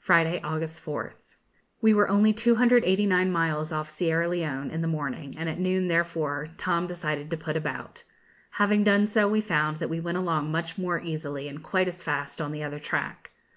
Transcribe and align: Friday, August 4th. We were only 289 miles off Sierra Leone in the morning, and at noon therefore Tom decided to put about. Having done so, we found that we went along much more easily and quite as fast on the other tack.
Friday, 0.00 0.40
August 0.42 0.84
4th. 0.84 1.36
We 1.80 1.94
were 1.94 2.08
only 2.08 2.32
289 2.32 3.30
miles 3.30 3.70
off 3.70 3.88
Sierra 3.88 4.26
Leone 4.28 4.68
in 4.68 4.82
the 4.82 4.88
morning, 4.88 5.32
and 5.38 5.48
at 5.48 5.60
noon 5.60 5.86
therefore 5.86 6.48
Tom 6.58 6.88
decided 6.88 7.30
to 7.30 7.36
put 7.36 7.56
about. 7.56 8.02
Having 8.58 8.82
done 8.82 9.06
so, 9.06 9.28
we 9.28 9.40
found 9.40 9.76
that 9.76 9.86
we 9.88 10.00
went 10.00 10.18
along 10.18 10.50
much 10.50 10.76
more 10.76 10.98
easily 10.98 11.46
and 11.46 11.62
quite 11.62 11.86
as 11.86 12.02
fast 12.02 12.40
on 12.40 12.50
the 12.50 12.64
other 12.64 12.80
tack. 12.80 13.30